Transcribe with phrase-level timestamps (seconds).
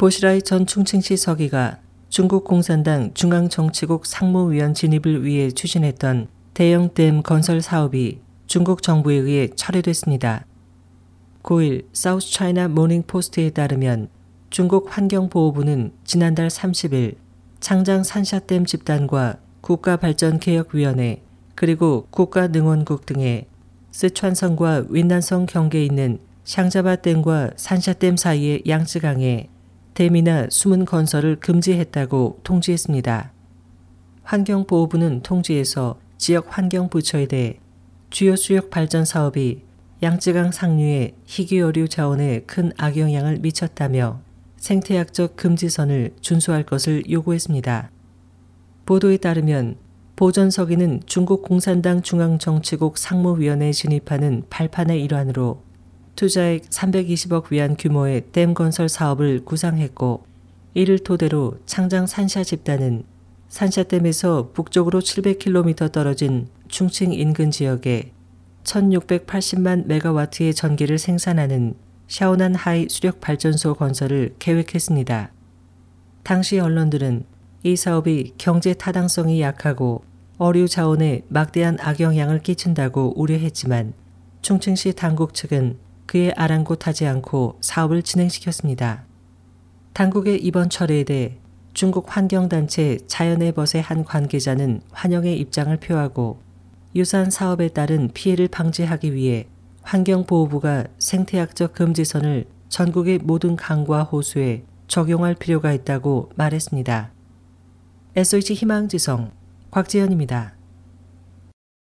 [0.00, 1.76] 보시라이 전 충칭시 서기가
[2.08, 10.46] 중국 공산당 중앙정치국 상무위원 진입을 위해 추진했던 대형 댐 건설 사업이 중국 정부에 의해 철회됐습니다.
[11.42, 14.08] 9일 사우스 차이나 모닝 포스트에 따르면
[14.48, 17.16] 중국 환경보호부는 지난달 30일
[17.60, 21.22] 창장 산샤댐 집단과 국가발전개혁위원회
[21.54, 23.48] 그리고 국가능원국 등의
[23.90, 29.50] 스촨성과 윈난성 경계에 있는 샹자바댐과 산샤댐 사이의 양쯔강에
[29.94, 33.32] 댐이나 숨은 건설을 금지했다고 통지했습니다.
[34.22, 37.58] 환경보호부는 통지에서 지역 환경부처에 대해
[38.10, 39.62] 주요 수역 발전 사업이
[40.02, 44.20] 양쯔강 상류의 희귀어류 자원에 큰 악영향을 미쳤다며
[44.56, 47.90] 생태학적 금지선을 준수할 것을 요구했습니다.
[48.86, 49.76] 보도에 따르면
[50.16, 55.62] 보전석이는 중국 공산당 중앙정치국 상무위원회에 진입하는 발판의 일환으로
[56.16, 60.24] 투자액 320억 위안 규모의 댐 건설 사업을 구상했고
[60.74, 63.04] 이를 토대로 창장 산샤 집단은
[63.48, 68.12] 산샤댐에서 북쪽으로 700km 떨어진 충칭 인근 지역에
[68.64, 71.74] 1680만 메가와트의 전기를 생산하는
[72.06, 75.32] 샤오난 하이 수력 발전소 건설을 계획했습니다.
[76.22, 77.24] 당시 언론들은
[77.62, 80.04] 이 사업이 경제 타당성이 약하고
[80.38, 83.92] 어류 자원에 막대한 악영향을 끼친다고 우려했지만
[84.42, 85.78] 충칭시 당국 측은
[86.10, 89.04] 그에 아랑곳하지 않고 사업을 진행시켰습니다.
[89.92, 91.38] 당국의 이번 철회에 대해
[91.72, 96.40] 중국 환경단체 자연의 벗의 한 관계자는 환영의 입장을 표하고
[96.96, 99.46] 유산 사업에 따른 피해를 방지하기 위해
[99.82, 107.12] 환경보호부가 생태학적 금지선을 전국의 모든 강과 호수에 적용할 필요가 있다고 말했습니다.
[108.16, 109.30] SOH 희망지성
[109.70, 110.59] 곽지연입니다.